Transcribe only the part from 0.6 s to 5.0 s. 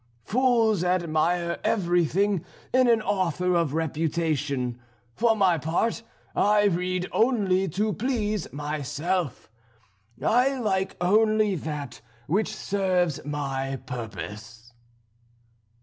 admire everything in an author of reputation.